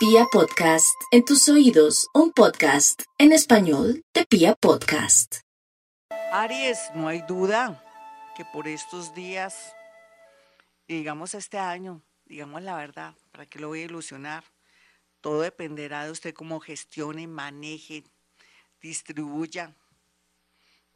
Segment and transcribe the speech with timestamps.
[0.00, 5.40] Pia Podcast, en tus oídos, un podcast en español de Pia Podcast.
[6.32, 7.84] Aries, no hay duda
[8.34, 9.74] que por estos días,
[10.88, 14.42] digamos este año, digamos la verdad, para que lo voy a ilusionar,
[15.20, 18.04] todo dependerá de usted cómo gestione, maneje,
[18.80, 19.76] distribuya,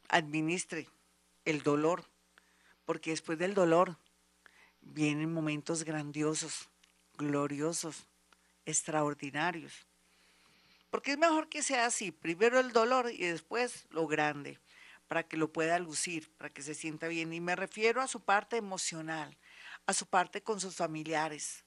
[0.09, 0.89] administre
[1.45, 2.09] el dolor,
[2.85, 3.99] porque después del dolor
[4.81, 6.71] vienen momentos grandiosos,
[7.19, 8.07] gloriosos,
[8.65, 9.87] extraordinarios.
[10.89, 14.59] Porque es mejor que sea así, primero el dolor y después lo grande,
[15.07, 17.33] para que lo pueda lucir, para que se sienta bien.
[17.33, 19.37] Y me refiero a su parte emocional,
[19.85, 21.65] a su parte con sus familiares,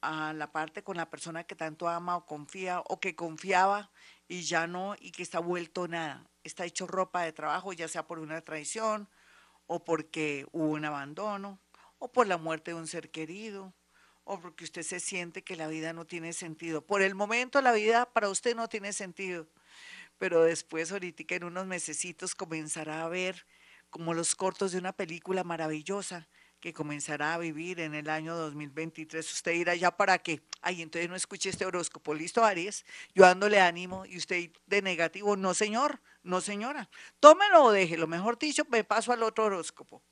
[0.00, 3.90] a la parte con la persona que tanto ama o confía o que confiaba
[4.28, 6.30] y ya no y que está vuelto nada.
[6.44, 9.08] Está hecho ropa de trabajo, ya sea por una traición
[9.66, 11.58] o porque hubo un abandono
[11.98, 13.74] o por la muerte de un ser querido
[14.24, 16.84] o porque usted se siente que la vida no tiene sentido.
[16.84, 19.46] Por el momento la vida para usted no tiene sentido,
[20.18, 23.46] pero después ahorita en unos mesecitos comenzará a ver
[23.90, 26.28] como los cortos de una película maravillosa
[26.60, 29.32] que comenzará a vivir en el año 2023.
[29.32, 30.42] Usted irá ya para qué.
[30.60, 32.14] Ay, entonces no escuche este horóscopo.
[32.14, 32.84] Listo, Aries.
[33.14, 35.36] Yo dándole ánimo y usted de negativo.
[35.36, 36.00] No, señor.
[36.22, 36.90] No, señora.
[37.18, 38.06] Tómelo o déjelo.
[38.06, 40.02] Mejor dicho, me paso al otro horóscopo.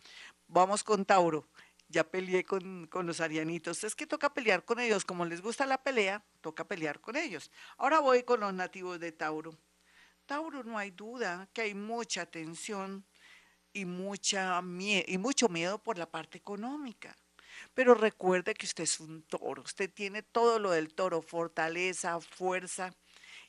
[0.49, 1.47] Vamos con Tauro
[1.89, 3.85] ya peleé con, con, los arianitos.
[3.85, 5.05] Es que toca pelear con ellos.
[5.05, 7.51] Como les gusta la pelea, toca pelear con ellos.
[7.77, 9.59] Ahora voy con los nativos de Tauro.
[10.27, 13.07] Tauro, no hay duda que hay mucha tensión
[13.73, 17.17] y, mucha y mucho miedo por la parte económica.
[17.75, 19.63] Pero recuerde que usted es un toro.
[19.63, 22.95] Usted tiene todo lo del toro, fortaleza, fuerza.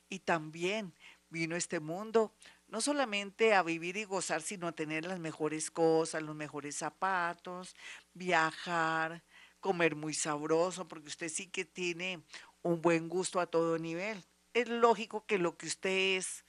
[0.08, 0.94] Y también
[1.28, 2.34] vino este mundo
[2.70, 7.74] no solamente a vivir y gozar, sino a tener las mejores cosas, los mejores zapatos,
[8.14, 9.22] viajar,
[9.60, 12.22] comer muy sabroso, porque usted sí que tiene
[12.62, 14.24] un buen gusto a todo nivel.
[14.54, 16.44] Es lógico que lo que usted es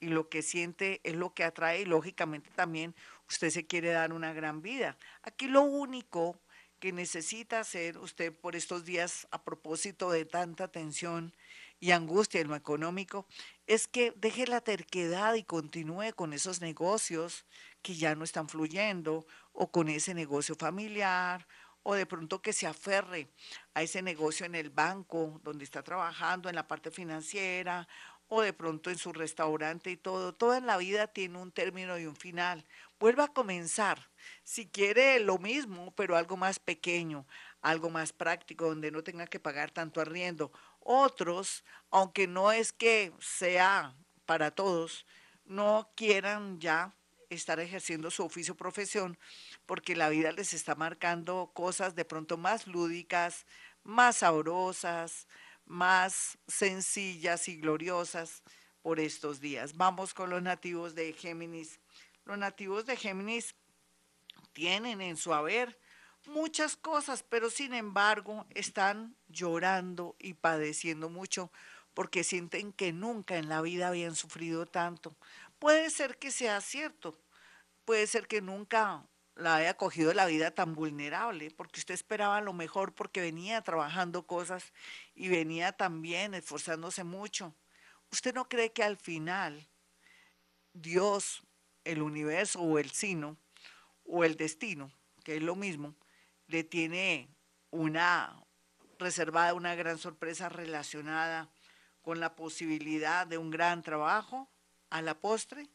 [0.00, 2.94] y lo que siente es lo que atrae y lógicamente también
[3.28, 4.96] usted se quiere dar una gran vida.
[5.22, 6.40] Aquí lo único
[6.78, 11.34] que necesita hacer usted por estos días a propósito de tanta tensión
[11.80, 13.26] y angustia en lo económico
[13.66, 17.44] es que deje la terquedad y continúe con esos negocios
[17.82, 21.46] que ya no están fluyendo o con ese negocio familiar
[21.82, 23.28] o de pronto que se aferre
[23.74, 27.86] a ese negocio en el banco donde está trabajando, en la parte financiera
[28.28, 30.34] o de pronto en su restaurante y todo.
[30.34, 32.64] Toda la vida tiene un término y un final.
[32.98, 34.08] Vuelva a comenzar.
[34.42, 37.24] Si quiere lo mismo, pero algo más pequeño,
[37.60, 40.50] algo más práctico, donde no tenga que pagar tanto arriendo
[40.86, 45.04] otros, aunque no es que sea para todos,
[45.44, 46.94] no quieran ya
[47.28, 49.18] estar ejerciendo su oficio o profesión
[49.66, 53.46] porque la vida les está marcando cosas de pronto más lúdicas,
[53.82, 55.26] más sabrosas,
[55.64, 58.42] más sencillas y gloriosas
[58.82, 59.76] por estos días.
[59.76, 61.80] Vamos con los nativos de Géminis.
[62.24, 63.56] Los nativos de Géminis
[64.52, 65.78] tienen en su haber
[66.26, 71.50] muchas cosas, pero sin embargo están llorando y padeciendo mucho
[71.94, 75.16] porque sienten que nunca en la vida habían sufrido tanto.
[75.58, 77.18] Puede ser que sea cierto,
[77.84, 82.52] puede ser que nunca la haya cogido la vida tan vulnerable, porque usted esperaba lo
[82.52, 84.72] mejor porque venía trabajando cosas
[85.14, 87.54] y venía también esforzándose mucho.
[88.10, 89.68] ¿Usted no cree que al final
[90.72, 91.42] Dios,
[91.84, 93.36] el universo o el sino
[94.04, 94.90] o el destino,
[95.24, 95.94] que es lo mismo,
[96.48, 97.28] le tiene
[97.70, 98.44] una
[98.98, 101.50] reservada, una gran sorpresa relacionada
[102.02, 104.50] con la posibilidad de un gran trabajo
[104.90, 105.68] a la postre.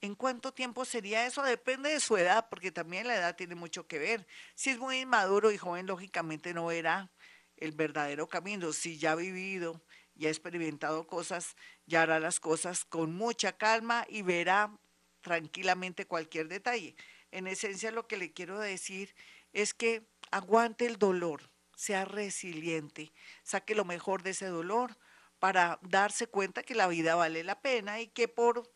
[0.00, 1.42] ¿En cuánto tiempo sería eso?
[1.42, 4.26] Depende de su edad, porque también la edad tiene mucho que ver.
[4.54, 7.10] Si es muy inmaduro y joven, lógicamente no verá
[7.56, 8.72] el verdadero camino.
[8.72, 9.82] Si ya ha vivido
[10.14, 14.78] y ha experimentado cosas, ya hará las cosas con mucha calma y verá
[15.20, 16.96] tranquilamente cualquier detalle.
[17.30, 19.14] En esencia, lo que le quiero decir
[19.52, 23.12] es que aguante el dolor, sea resiliente,
[23.42, 24.96] saque lo mejor de ese dolor
[25.38, 28.70] para darse cuenta que la vida vale la pena y que por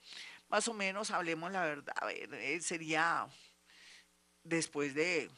[0.48, 3.28] más o menos, hablemos la verdad, eh, sería
[4.44, 5.30] después de,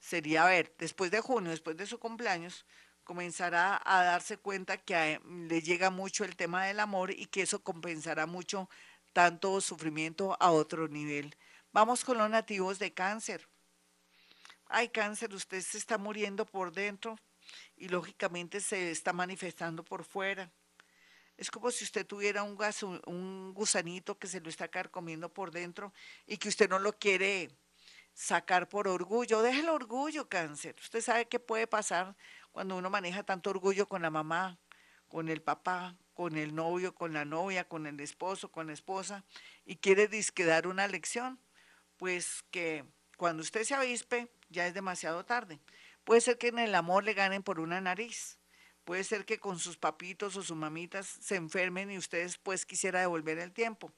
[0.00, 2.66] sería, a ver, después de junio, después de su cumpleaños,
[3.04, 7.62] comenzará a darse cuenta que le llega mucho el tema del amor y que eso
[7.62, 8.68] compensará mucho
[9.12, 11.36] tanto sufrimiento a otro nivel.
[11.72, 13.48] Vamos con los nativos de cáncer
[14.70, 17.18] hay cáncer, usted se está muriendo por dentro
[17.76, 20.50] y lógicamente se está manifestando por fuera.
[21.36, 22.56] Es como si usted tuviera un,
[23.06, 25.92] un gusanito que se lo está carcomiendo por dentro
[26.26, 27.50] y que usted no lo quiere
[28.14, 29.42] sacar por orgullo.
[29.42, 30.76] Deje el orgullo, cáncer.
[30.80, 32.16] Usted sabe qué puede pasar
[32.52, 34.58] cuando uno maneja tanto orgullo con la mamá,
[35.08, 39.24] con el papá, con el novio, con la novia, con el esposo, con la esposa,
[39.64, 41.40] y quiere disque dar una lección,
[41.96, 42.84] pues que
[43.16, 45.60] cuando usted se avispe ya es demasiado tarde.
[46.04, 48.38] Puede ser que en el amor le ganen por una nariz.
[48.84, 53.00] Puede ser que con sus papitos o sus mamitas se enfermen y ustedes pues quisiera
[53.00, 53.92] devolver el tiempo.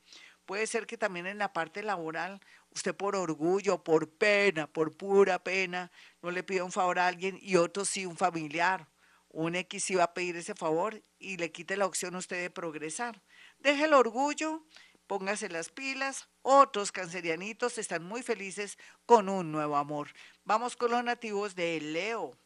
[0.45, 2.41] Puede ser que también en la parte laboral
[2.71, 5.91] usted por orgullo, por pena, por pura pena,
[6.21, 8.89] no le pida un favor a alguien y otro sí un familiar.
[9.29, 12.51] Un X iba a pedir ese favor y le quite la opción a usted de
[12.51, 13.23] progresar.
[13.61, 14.67] Deje el orgullo,
[15.13, 16.27] póngase las pilas.
[16.41, 20.09] Otros cancerianitos están muy felices con un nuevo amor.
[20.45, 22.39] Vamos con los nativos de Leo.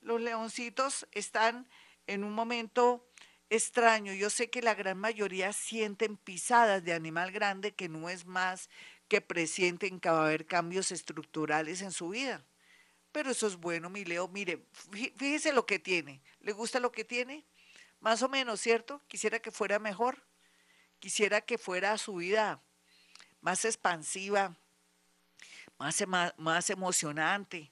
[0.00, 1.68] Los leoncitos están
[2.08, 3.08] en un momento
[3.48, 4.12] extraño.
[4.12, 8.70] Yo sé que la gran mayoría sienten pisadas de animal grande que no es más
[9.06, 12.44] que presienten que va a haber cambios estructurales en su vida.
[13.12, 14.26] Pero eso es bueno, mi Leo.
[14.26, 16.20] Mire, fíjese lo que tiene.
[16.40, 17.44] ¿Le gusta lo que tiene?
[18.00, 19.00] Más o menos, ¿cierto?
[19.06, 20.24] Quisiera que fuera mejor.
[21.04, 22.62] Quisiera que fuera su vida
[23.42, 24.56] más expansiva,
[25.78, 26.02] más,
[26.38, 27.70] más emocionante,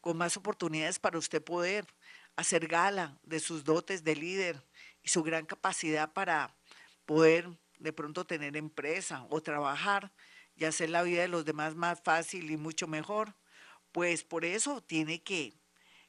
[0.00, 1.84] con más oportunidades para usted poder
[2.36, 4.62] hacer gala de sus dotes de líder
[5.02, 6.54] y su gran capacidad para
[7.04, 7.48] poder
[7.80, 10.12] de pronto tener empresa o trabajar
[10.54, 13.34] y hacer la vida de los demás más fácil y mucho mejor.
[13.90, 15.52] Pues por eso tiene que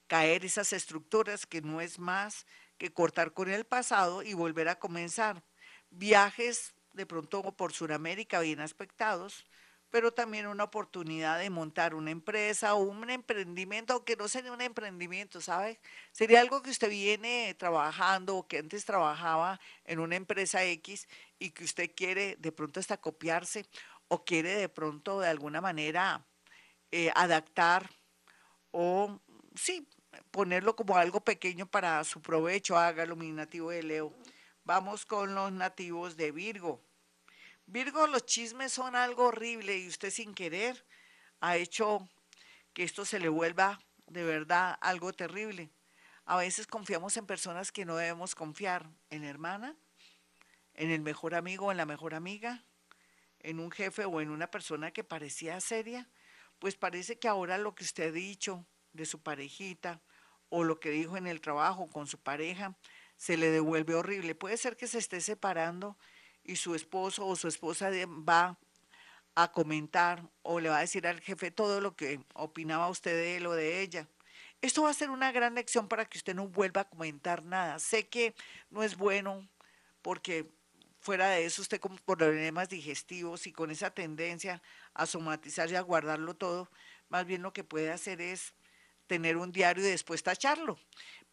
[0.05, 2.45] caer esas estructuras que no es más
[2.77, 5.43] que cortar con el pasado y volver a comenzar.
[5.91, 9.45] Viajes de pronto por Sudamérica bien aspectados,
[9.89, 14.61] pero también una oportunidad de montar una empresa o un emprendimiento, aunque no sería un
[14.61, 15.79] emprendimiento, ¿sabe?
[16.11, 21.07] Sería algo que usted viene trabajando o que antes trabajaba en una empresa X
[21.39, 23.65] y que usted quiere de pronto hasta copiarse
[24.07, 26.25] o quiere de pronto de alguna manera
[26.91, 27.89] eh, adaptar
[28.71, 29.19] o
[29.55, 29.87] sí,
[30.31, 34.13] ponerlo como algo pequeño para su provecho, hágalo mi nativo de Leo.
[34.69, 36.79] Vamos con los nativos de Virgo.
[37.65, 40.85] Virgo, los chismes son algo horrible y usted sin querer
[41.39, 42.07] ha hecho
[42.71, 45.71] que esto se le vuelva de verdad algo terrible.
[46.25, 49.75] A veces confiamos en personas que no debemos confiar, en hermana,
[50.75, 52.63] en el mejor amigo, en la mejor amiga,
[53.39, 56.07] en un jefe o en una persona que parecía seria,
[56.59, 59.99] pues parece que ahora lo que usted ha dicho de su parejita
[60.49, 62.77] o lo que dijo en el trabajo con su pareja
[63.19, 64.33] se le devuelve horrible.
[64.33, 65.97] Puede ser que se esté separando
[66.43, 67.91] y su esposo o su esposa
[68.27, 68.57] va
[69.35, 73.35] a comentar o le va a decir al jefe todo lo que opinaba usted de
[73.35, 74.07] él o de ella.
[74.61, 77.77] Esto va a ser una gran lección para que usted no vuelva a comentar nada.
[77.79, 78.35] Sé que
[78.69, 79.45] no es bueno
[80.01, 80.49] porque
[81.01, 84.61] fuera de eso usted con problemas digestivos y con esa tendencia
[84.93, 86.71] a somatizar y a guardarlo todo,
[87.09, 88.53] más bien lo que puede hacer es
[89.07, 90.79] tener un diario y después tacharlo.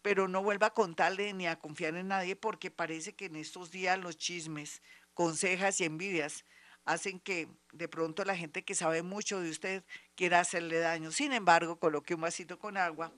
[0.07, 3.73] Pero no vuelva a contarle ni a confiar en nadie porque parece que en estos
[3.73, 4.81] días los chismes
[5.15, 6.45] consejas y envidias
[6.85, 9.83] hacen que de pronto la gente que sabe mucho de usted
[10.15, 11.11] quiera hacerle daño.
[11.11, 13.11] Sin embargo, coloque un vasito con agua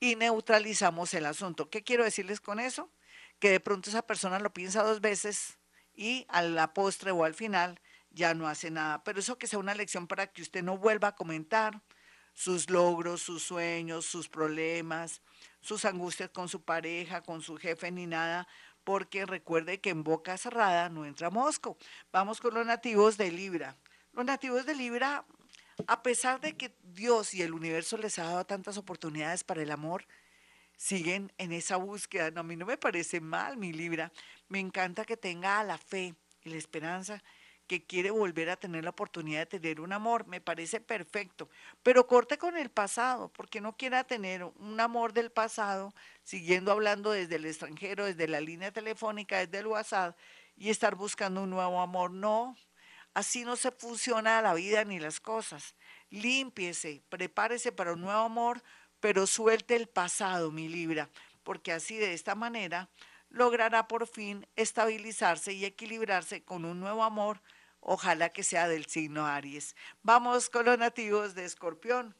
[0.00, 1.70] y neutralizamos el asunto.
[1.70, 2.90] ¿Qué quiero decirles con eso?
[3.38, 5.60] Que de pronto esa persona lo piensa dos veces
[5.94, 7.80] y a la postre o al final
[8.10, 9.04] ya no hace nada.
[9.04, 11.80] Pero eso que sea una lección para que usted no vuelva a comentar
[12.34, 15.22] sus logros, sus sueños, sus problemas,
[15.60, 18.46] sus angustias con su pareja, con su jefe, ni nada,
[18.82, 21.78] porque recuerde que en boca cerrada no entra mosco.
[22.12, 23.76] Vamos con los nativos de Libra.
[24.12, 25.24] Los nativos de Libra,
[25.86, 29.70] a pesar de que Dios y el universo les ha dado tantas oportunidades para el
[29.70, 30.06] amor,
[30.76, 32.30] siguen en esa búsqueda.
[32.30, 34.12] No, a mí no me parece mal, mi Libra.
[34.48, 37.22] Me encanta que tenga la fe y la esperanza
[37.82, 41.48] quiere volver a tener la oportunidad de tener un amor, me parece perfecto,
[41.82, 47.10] pero corte con el pasado, porque no quiera tener un amor del pasado, siguiendo hablando
[47.10, 50.16] desde el extranjero, desde la línea telefónica, desde el WhatsApp,
[50.56, 52.10] y estar buscando un nuevo amor.
[52.10, 52.56] No,
[53.12, 55.74] así no se funciona la vida ni las cosas.
[56.10, 58.62] Límpiese, prepárese para un nuevo amor,
[59.00, 61.10] pero suelte el pasado, mi Libra,
[61.42, 62.88] porque así de esta manera
[63.34, 67.42] logrará por fin estabilizarse y equilibrarse con un nuevo amor,
[67.84, 69.76] ojalá que sea del signo Aries.
[70.02, 72.16] Vamos con los nativos de Escorpión.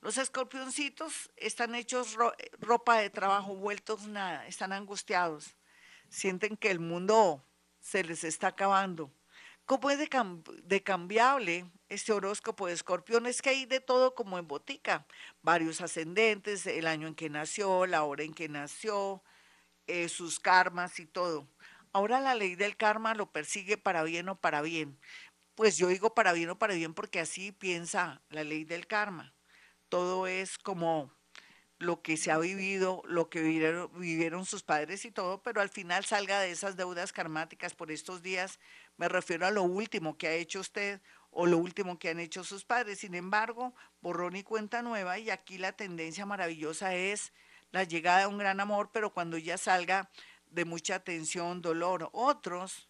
[0.00, 2.16] Los escorpioncitos están hechos
[2.60, 5.56] ropa de trabajo, vueltos nada, están angustiados,
[6.08, 7.44] sienten que el mundo
[7.80, 9.10] se les está acabando.
[9.66, 13.26] ¿Cómo es de, cambiable este horóscopo de escorpión?
[13.26, 15.04] Es que hay de todo como en botica,
[15.42, 19.22] varios ascendentes, el año en que nació, la hora en que nació,
[19.88, 21.48] eh, sus karmas y todo.
[21.92, 24.98] Ahora la ley del karma lo persigue para bien o para bien.
[25.54, 29.34] pues yo digo para bien o para bien porque así piensa la ley del karma.
[29.88, 31.12] Todo es como
[31.78, 36.04] lo que se ha vivido, lo que vivieron, sus padres y todo, pero al final
[36.04, 38.58] salga de esas deudas karmáticas por estos días,
[38.96, 42.42] me refiero a lo último que ha hecho usted o lo último que han hecho
[42.42, 42.98] sus padres.
[43.00, 47.32] Sin embargo, borrón y cuenta nueva y aquí la tendencia maravillosa es
[47.70, 50.10] la llegada de un gran amor, pero cuando ya salga
[50.50, 52.10] de mucha tensión, dolor.
[52.12, 52.88] Otros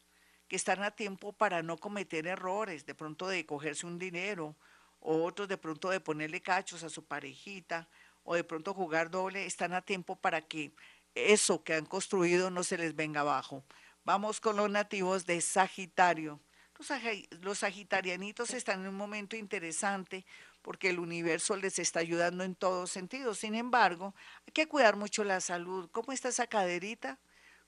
[0.49, 4.57] que están a tiempo para no cometer errores, de pronto de cogerse un dinero,
[5.01, 7.89] o otros de pronto de ponerle cachos a su parejita,
[8.25, 10.73] o de pronto jugar doble, están a tiempo para que
[11.15, 13.65] eso que han construido no se les venga abajo.
[14.05, 16.41] Vamos con los nativos de Sagitario.
[17.41, 20.25] Los, sagitarianitos están en un momento interesante
[20.63, 23.39] porque el universo les está ayudando en todos sentidos.
[23.39, 24.15] Sin embargo,
[24.47, 25.91] hay que cuidar mucho la salud.
[25.91, 27.19] ¿Cómo está esa caderita?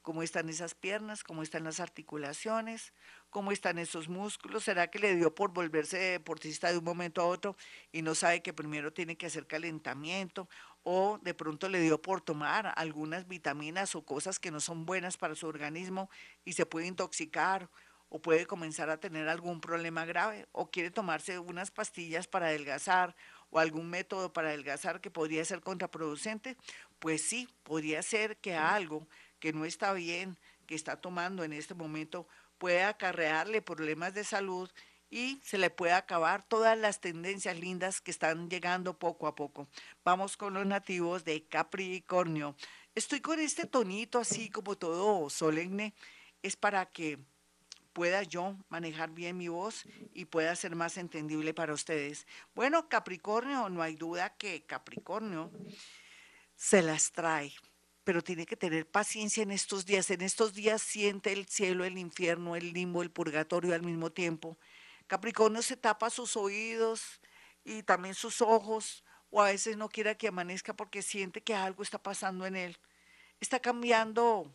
[0.03, 1.25] ¿Cómo están esas piernas?
[1.25, 2.93] ¿Cómo están las articulaciones?
[3.31, 7.27] cómo están esos músculos, será que le dio por volverse deportista de un momento a
[7.27, 7.57] otro
[7.93, 10.49] y no sabe que primero tiene que hacer calentamiento
[10.83, 15.17] o de pronto le dio por tomar algunas vitaminas o cosas que no son buenas
[15.17, 16.11] para su organismo
[16.45, 17.71] y se puede intoxicar
[18.09, 23.15] o puede comenzar a tener algún problema grave o quiere tomarse unas pastillas para adelgazar
[23.51, 26.57] o algún método para adelgazar que podría ser contraproducente,
[26.99, 29.07] pues sí, podría ser que algo
[29.41, 32.29] que no está bien, que está tomando en este momento,
[32.59, 34.71] puede acarrearle problemas de salud
[35.11, 39.69] y se le puede acabar todas las tendencias lindas que están llegando poco a poco.
[40.05, 42.55] Vamos con los nativos de Capricornio.
[42.95, 45.95] Estoy con este tonito así como todo solemne,
[46.43, 47.19] es para que
[47.93, 52.27] pueda yo manejar bien mi voz y pueda ser más entendible para ustedes.
[52.55, 55.51] Bueno, Capricornio, no hay duda que Capricornio
[56.55, 57.53] se las trae
[58.05, 60.11] pero tiene que tener paciencia en estos días.
[60.11, 64.59] En estos días siente el cielo, el infierno, el limbo, el purgatorio al mismo tiempo.
[65.07, 67.21] Capricornio se tapa sus oídos
[67.65, 71.83] y también sus ojos, o a veces no quiere que amanezca porque siente que algo
[71.83, 72.79] está pasando en él.
[73.41, 74.55] Está cambiando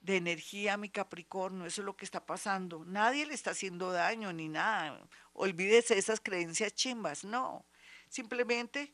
[0.00, 2.84] de energía mi Capricornio, eso es lo que está pasando.
[2.84, 5.00] Nadie le está haciendo daño ni nada.
[5.32, 7.64] Olvídese de esas creencias chimbas, no.
[8.08, 8.92] Simplemente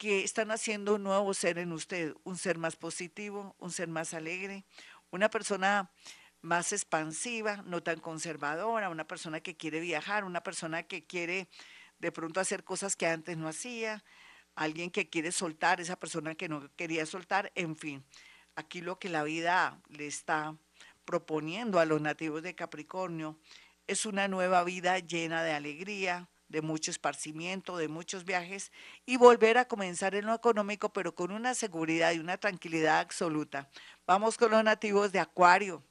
[0.00, 4.14] que están haciendo un nuevo ser en usted, un ser más positivo, un ser más
[4.14, 4.64] alegre,
[5.10, 5.90] una persona
[6.40, 11.50] más expansiva, no tan conservadora, una persona que quiere viajar, una persona que quiere
[11.98, 14.02] de pronto hacer cosas que antes no hacía,
[14.54, 18.02] alguien que quiere soltar, esa persona que no quería soltar, en fin.
[18.54, 20.56] Aquí lo que la vida le está
[21.04, 23.38] proponiendo a los nativos de Capricornio
[23.86, 28.72] es una nueva vida llena de alegría, de mucho esparcimiento, de muchos viajes
[29.06, 33.70] y volver a comenzar en lo económico, pero con una seguridad y una tranquilidad absoluta.
[34.06, 35.82] Vamos con los nativos de Acuario.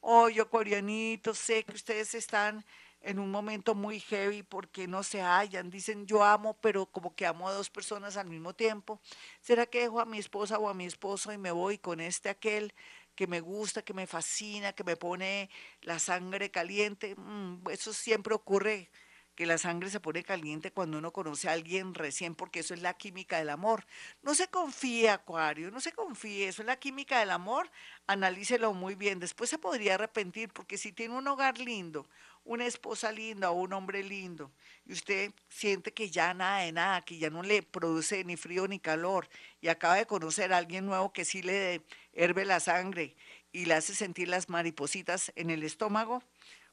[0.00, 2.64] Oh, acuarianitos, sé que ustedes están
[3.00, 5.70] en un momento muy heavy porque no se hallan.
[5.70, 9.00] Dicen yo amo, pero como que amo a dos personas al mismo tiempo.
[9.40, 12.28] ¿Será que dejo a mi esposa o a mi esposo y me voy con este
[12.30, 12.74] aquel
[13.14, 15.50] que me gusta, que me fascina, que me pone
[15.82, 17.14] la sangre caliente?
[17.16, 18.90] Mm, eso siempre ocurre
[19.34, 22.82] que la sangre se pone caliente cuando uno conoce a alguien recién, porque eso es
[22.82, 23.86] la química del amor.
[24.22, 27.70] No se confíe, Acuario, no se confíe, eso es la química del amor,
[28.06, 29.20] analícelo muy bien.
[29.20, 32.06] Después se podría arrepentir, porque si tiene un hogar lindo,
[32.44, 34.50] una esposa linda o un hombre lindo,
[34.84, 38.66] y usted siente que ya nada de nada, que ya no le produce ni frío
[38.66, 39.28] ni calor,
[39.60, 43.16] y acaba de conocer a alguien nuevo que sí le herve la sangre
[43.52, 46.22] y le hace sentir las maripositas en el estómago,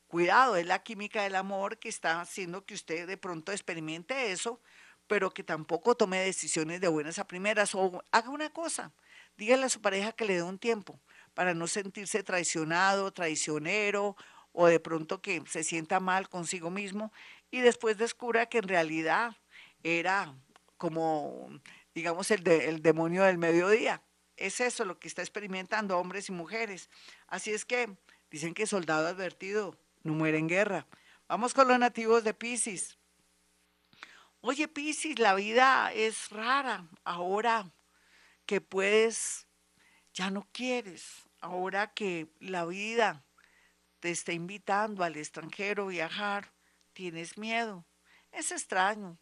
[0.09, 4.59] Cuidado, es la química del amor que está haciendo que usted de pronto experimente eso,
[5.05, 8.91] pero que tampoco tome decisiones de buenas a primeras o haga una cosa,
[9.37, 10.99] dígale a su pareja que le dé un tiempo
[11.35, 14.15] para no sentirse traicionado, traicionero
[14.51, 17.13] o de pronto que se sienta mal consigo mismo
[17.51, 19.37] y después descubra que en realidad
[19.83, 20.35] era
[20.77, 21.51] como,
[21.93, 24.01] digamos, el, el demonio del mediodía.
[24.37, 26.89] Es eso lo que está experimentando hombres y mujeres.
[27.27, 27.95] Así es que
[28.31, 29.77] dicen que soldado advertido
[30.09, 30.87] no muere en guerra.
[31.27, 32.97] Vamos con los nativos de Pisces.
[34.41, 36.87] Oye, Pisces, la vida es rara.
[37.03, 37.71] Ahora
[38.47, 39.45] que puedes,
[40.13, 41.29] ya no quieres.
[41.41, 43.23] Ahora que la vida
[43.99, 46.51] te está invitando al extranjero a viajar,
[46.93, 47.85] tienes miedo.
[48.31, 49.19] Es extraño.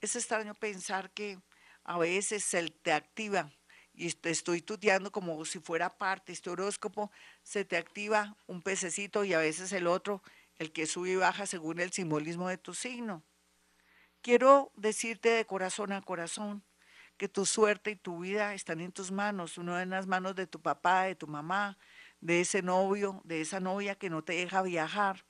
[0.00, 1.40] Es extraño pensar que
[1.82, 3.50] a veces se te activa
[3.98, 7.10] y te estoy tuteando como si fuera parte, este horóscopo,
[7.42, 10.22] se te activa un pececito y a veces el otro,
[10.58, 13.24] el que sube y baja según el simbolismo de tu signo.
[14.22, 16.62] Quiero decirte de corazón a corazón
[17.16, 20.46] que tu suerte y tu vida están en tus manos, uno en las manos de
[20.46, 21.76] tu papá, de tu mamá,
[22.20, 25.24] de ese novio, de esa novia que no te deja viajar,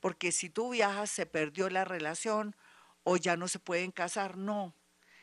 [0.00, 2.54] porque si tú viajas se perdió la relación
[3.02, 4.74] o ya no se pueden casar, no.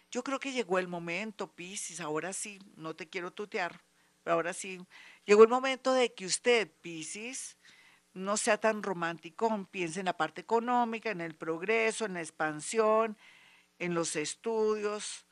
[0.09, 3.81] Yo creo que llegó el momento, Piscis, ahora sí, no te quiero tutear,
[4.23, 4.79] pero ahora sí,
[5.25, 7.57] llegó el momento de que usted, Piscis,
[8.13, 13.17] no sea tan romántico, piense en la parte económica, en el progreso, en la expansión,
[13.79, 15.25] en los estudios,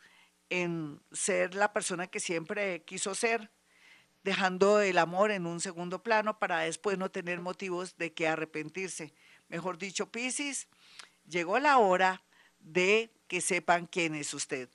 [0.50, 3.52] en ser la persona que siempre quiso ser,
[4.24, 9.14] dejando el amor en un segundo plano para después no tener motivos de que arrepentirse.
[9.48, 10.68] Mejor dicho, Piscis,
[11.28, 12.24] llegó la hora
[12.60, 14.70] de que sepan quién es usted.